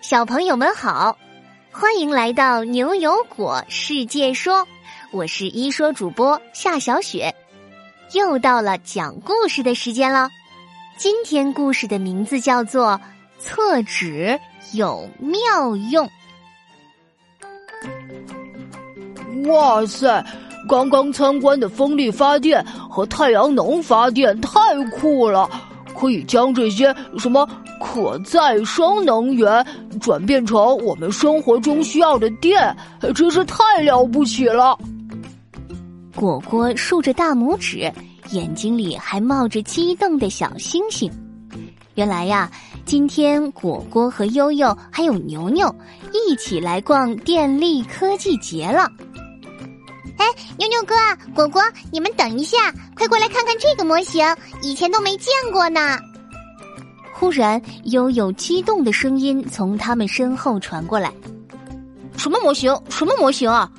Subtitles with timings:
[0.00, 1.18] 小朋友们好，
[1.72, 4.66] 欢迎来到牛油果世界说，
[5.10, 7.34] 我是一说主播夏小雪，
[8.12, 10.30] 又到了讲故事的时间了。
[10.96, 13.00] 今天故事的名字叫做
[13.42, 14.38] 《厕纸
[14.72, 16.08] 有妙用》。
[19.48, 20.24] 哇塞！
[20.68, 24.58] 刚刚参观的风力发电和太阳能发电太
[24.90, 25.48] 酷了，
[25.98, 27.48] 可以将这些什么
[27.80, 29.66] 可再生能源
[30.00, 32.76] 转变成我们生活中需要的电，
[33.14, 34.78] 真是太了不起了。
[36.14, 37.92] 果果竖着大拇指，
[38.30, 41.10] 眼睛里还冒着激动的小星星。
[41.94, 42.48] 原来呀，
[42.84, 45.74] 今天果果和悠悠还有牛牛
[46.12, 48.88] 一起来逛电力科技节了。
[50.18, 50.26] 哎，
[50.58, 50.94] 牛牛哥、
[51.34, 52.56] 果果，你们等一下，
[52.94, 54.26] 快过来看看这个模型，
[54.62, 55.98] 以前都没见过呢。
[57.14, 61.12] 忽然，悠悠激动的声音从他们身后传过来
[62.16, 62.76] ：“什么模型？
[62.88, 63.70] 什么模型啊？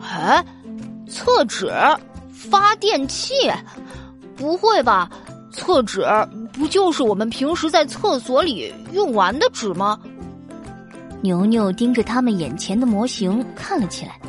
[0.00, 0.44] 哎，
[1.08, 1.72] 厕纸
[2.32, 3.34] 发电器？
[4.36, 5.10] 不会吧？
[5.52, 6.04] 厕纸
[6.52, 9.98] 不就是我们平时在厕所里用完的纸吗？”
[11.22, 14.20] 牛牛盯着他们眼前的模型看了起来。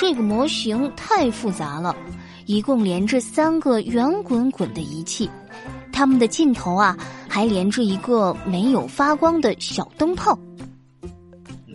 [0.00, 1.94] 这个模型太复杂了，
[2.46, 5.28] 一共连着三个圆滚滚的仪器，
[5.92, 6.96] 它们的尽头啊
[7.28, 10.38] 还连着一个没有发光的小灯泡。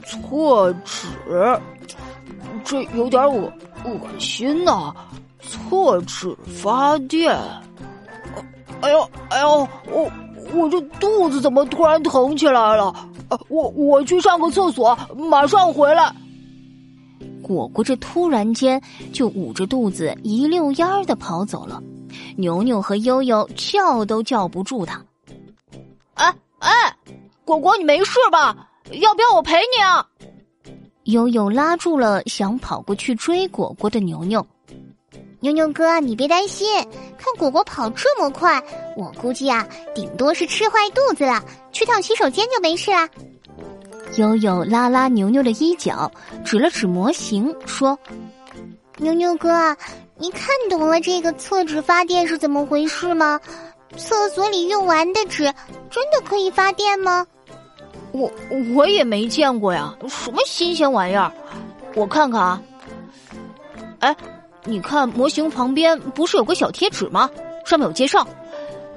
[0.06, 1.06] 厕纸，
[2.64, 3.52] 这有点恶
[3.84, 4.94] 恶心呐！
[5.42, 7.38] 厕纸发电，
[8.80, 10.10] 哎呦哎呦，我
[10.54, 12.96] 我这肚子怎么突然疼起来了？
[13.50, 16.16] 我我去上个厕所，马上回来。
[17.44, 21.84] 果果这突然间就捂着肚子一溜烟儿的跑走了，
[22.38, 25.00] 牛牛和悠悠叫都叫不住他。
[26.16, 26.72] 哎哎，
[27.46, 28.70] 果果你没事吧？
[29.02, 30.06] 要不要我陪你啊？
[31.04, 34.46] 悠悠拉住了想跑过去追果果的牛牛。
[35.42, 36.66] 牛牛哥，你别担心，
[37.18, 38.64] 看果果跑这么快，
[38.96, 41.44] 我估计啊，顶多是吃坏肚子了，
[41.74, 43.10] 去趟洗手间就没事啦。
[44.18, 46.12] 悠悠拉拉牛牛的衣角，
[46.46, 47.98] 指了指模型，说
[48.98, 49.76] ：“牛牛哥，
[50.18, 53.40] 你看懂了这个厕纸发电是怎么回事吗？
[53.98, 55.44] 厕所里用完的纸
[55.90, 57.26] 真的可以发电吗？”
[58.12, 58.32] 我
[58.76, 61.32] 我也没见过呀，什么新鲜玩意儿？
[61.96, 62.62] 我看看啊。
[64.00, 64.16] 哎，
[64.66, 67.30] 你看模型旁边不是有个小贴纸吗？
[67.66, 68.28] 上面有介绍。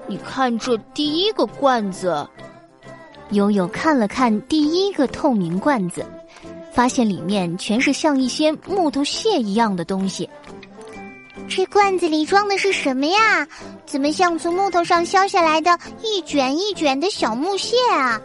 [0.07, 2.29] 你看这第一个罐子。
[3.31, 6.07] 悠悠看了看第一个透明罐子，
[6.73, 10.29] 发现里面全是像一些木头屑一样的东西。
[11.49, 13.47] 这罐子里装的是什么呀？
[13.85, 18.21] 怎么像从木头上削下来的一卷一卷的小木屑啊？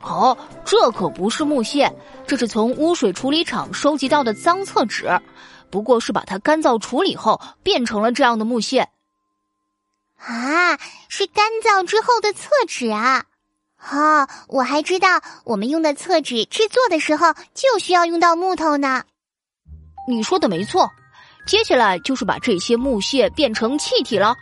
[0.00, 1.92] 哦，这可不是木屑，
[2.26, 5.08] 这是从污水处理厂收集到的脏厕纸，
[5.70, 8.88] 不过是把它干燥处理后变成了这样的木屑。
[10.16, 10.78] 啊，
[11.08, 13.24] 是干燥之后的厕纸啊！
[13.80, 15.08] 哦，我还知道，
[15.44, 19.02] 我们用的厕纸制作的时候就需要用到木头呢。
[20.08, 20.90] 你说的没错，
[21.46, 24.34] 接下来就是把这些木屑变成气体了。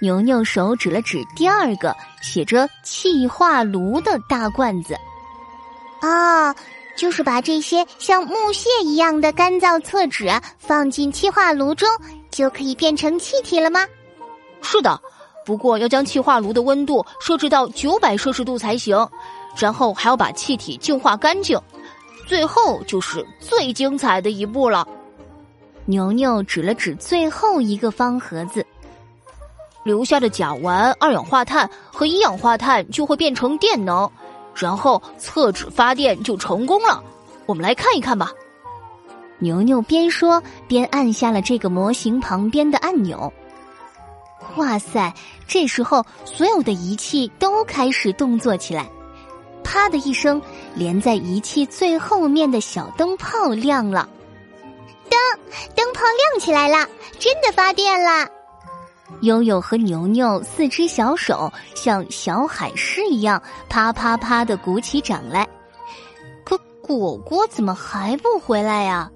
[0.00, 4.96] 牛牛手指了指第二个写着“气化炉”的大罐子。
[6.00, 6.52] 哦，
[6.96, 10.28] 就是把这些像木屑一样的干燥厕纸
[10.58, 11.88] 放进气化炉中，
[12.30, 13.86] 就可以变成气体了吗？
[14.62, 15.00] 是的。
[15.44, 19.08] 不过要将气化炉的温度设置到九百摄氏度才行，
[19.56, 21.60] 然后还要把气体净化干净，
[22.26, 24.86] 最后就是最精彩的一步了。
[25.84, 28.64] 牛牛指了指最后一个方盒子，
[29.82, 34.08] 留下的甲烷、二氧化碳和一氧化碳就会变成电能，
[34.54, 37.02] 然后厕纸发电就成功了。
[37.46, 38.30] 我们来看一看吧。
[39.40, 43.30] 牛牛边说边按下了这个模型旁边的按钮。
[44.56, 45.12] 哇塞！
[45.48, 48.90] 这时候，所有的仪器都开始动作起来。
[49.64, 50.40] 啪的一声，
[50.74, 54.08] 连在仪器最后面的小灯泡亮了。
[55.08, 55.18] 灯，
[55.74, 56.88] 灯泡亮起来了，
[57.18, 58.28] 真的发电了。
[59.22, 65.48] 悠悠和牛牛四只小手像小海狮一样，啪啪啪的鼓起掌来。
[66.44, 69.10] 可果果怎么还不回来呀？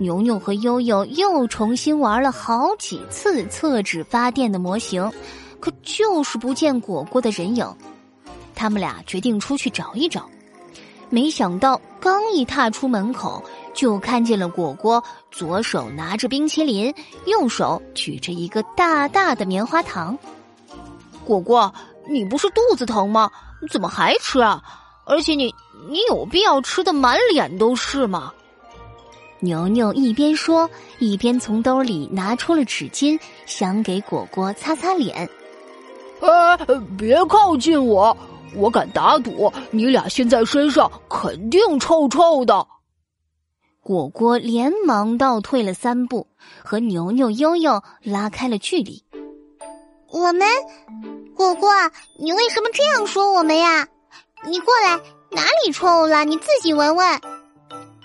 [0.00, 5.12] 牛牛和悠悠又重新玩了好几次厕纸发电的模型，
[5.60, 7.76] 可就是不见果果的人影。
[8.54, 10.26] 他们俩决定出去找一找，
[11.10, 13.44] 没想到刚一踏出门口，
[13.74, 16.94] 就看见了果果左手拿着冰淇淋，
[17.26, 20.16] 右手举着一个大大的棉花糖。
[21.26, 21.70] 果果，
[22.08, 23.30] 你不是肚子疼吗？
[23.70, 24.62] 怎么还吃啊？
[25.04, 25.54] 而且你
[25.90, 28.32] 你有必要吃的满脸都是吗？
[29.40, 35.28] 牛牛一边说，一边从兜里拿出了纸巾，想给果果擦擦脸。
[36.20, 36.56] 呃，
[36.98, 38.16] 别靠近我！
[38.54, 42.66] 我敢打赌，你俩现在身上肯定臭臭的。
[43.80, 46.26] 果果连忙倒退了三步，
[46.62, 49.02] 和牛牛、悠悠拉开了距离。
[50.10, 50.46] 我们，
[51.34, 51.70] 果果，
[52.18, 53.88] 你为什么这样说我们呀？
[54.46, 54.96] 你过来，
[55.30, 56.24] 哪里臭了？
[56.24, 57.20] 你自己闻闻。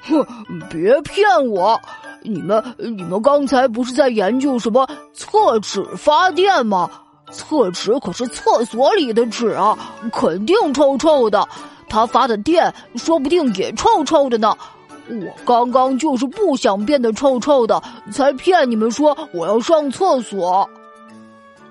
[0.08, 0.26] 哼，
[0.70, 1.80] 别骗我！
[2.22, 6.90] 你们，你们刚才不是在研究什么厕纸发电吗？
[7.32, 9.78] 厕纸可是厕所里的纸啊，
[10.12, 11.48] 肯定臭臭的。
[11.88, 14.56] 它发的电说不定也臭臭的呢。
[15.08, 17.82] 我刚刚就是不想变得臭臭的，
[18.12, 20.68] 才骗你们说我要上厕所。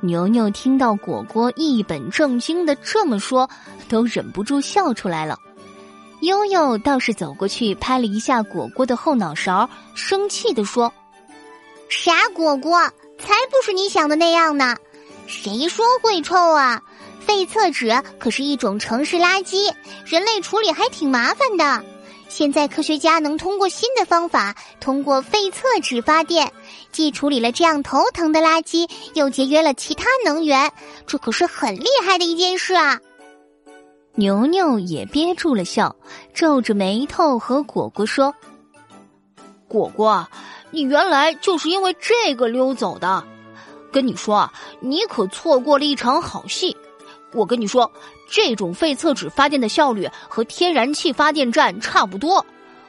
[0.01, 3.49] 牛牛听到果果一本正经的这么说，
[3.89, 5.37] 都忍不住笑出来了。
[6.25, 10.93] 悠悠倒是走过去拍了一下果果的后脑勺，生气的说
[11.91, 12.81] ：“傻果果，
[13.19, 14.75] 才不是你想的那样呢！
[15.27, 16.81] 谁说会臭啊？
[17.21, 19.71] 废厕纸可是一种城市垃圾，
[20.07, 21.85] 人类处理还挺麻烦的。
[22.29, 26.51] 现在科学家能通过新的方法，通过废厕纸发电。”
[26.91, 30.73] 既处理了这样头疼的垃圾，又节约了其他能源，
[31.07, 33.01] 这可是很厉害的一件事啊！
[34.17, 35.97] 牛牛也憋住了笑，
[36.33, 38.33] 皱着眉头和果果说
[39.67, 40.29] ：“果果，
[40.71, 43.25] 你原来就是因为这个溜走的。
[43.91, 46.77] 跟你说啊，你可错过了一场好戏。
[47.33, 47.91] 我跟你说，
[48.31, 52.47] 这种废厕纸发电的效率和天然气发电站差不多。”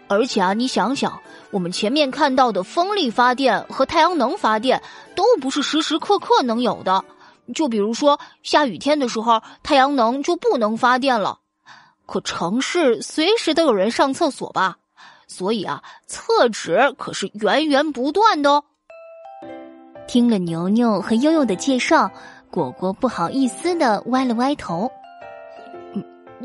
[0.07, 1.19] 而且啊，你想想，
[1.49, 4.79] 我们前面看到的风力发电和太阳能发电，
[5.15, 7.03] 都不是时时刻刻能有的。
[7.53, 11.39] 就比如说下雨天的时候，太阳能就不能发电了。
[12.05, 14.77] 可城市随时都有人上厕所吧，
[15.27, 18.63] 所以啊，厕纸可是源源不断的哦。
[20.07, 22.11] 听了牛牛和悠悠的介绍，
[22.51, 24.89] 果果不好意思的歪了歪头。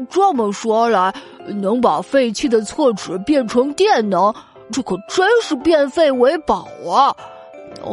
[0.08, 1.14] 这么说来，
[1.46, 4.34] 能把废弃的厕纸变成电能，
[4.72, 7.14] 这可真是变废为宝啊！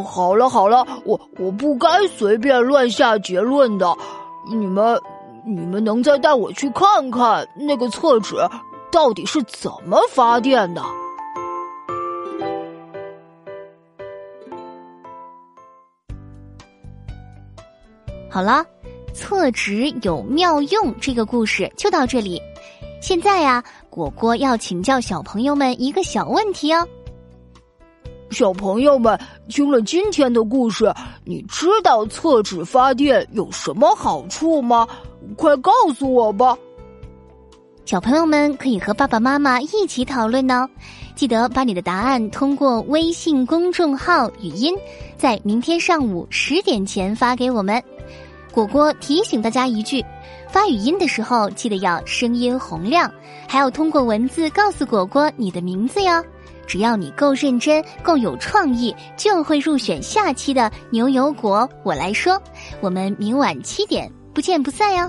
[0.04, 3.96] 好了好了，我我不该随便乱下结论的。
[4.50, 5.00] 你们
[5.46, 8.36] 你们能再带我去看看那个厕纸
[8.92, 10.82] 到底是怎么发电的？
[18.30, 18.66] 好了。
[19.14, 22.40] 厕纸有妙用，这个故事就到这里。
[23.02, 26.88] 现在呀，果果要请教小朋友们一个小问题哦。
[28.30, 30.94] 小朋友们听了今天的故事，
[31.24, 34.88] 你知道厕纸发电有什么好处吗？
[35.36, 36.58] 快告诉我吧。
[37.86, 40.70] 小朋友们可以和爸爸妈妈一起讨论呢。
[41.16, 44.76] 记得把你的答案通过微信公众号语音，
[45.18, 47.82] 在明天上午十点前发给我们。
[48.58, 50.04] 果果提醒大家一句：
[50.50, 53.08] 发语音的时候记得要声音洪亮，
[53.48, 56.26] 还要通过文字告诉果果你的名字哟。
[56.66, 61.70] 只要你够认真、够有创意，就会入选下期的牛油果。
[61.84, 62.42] 我来说，
[62.82, 65.08] 我们明晚七点不见不散哟。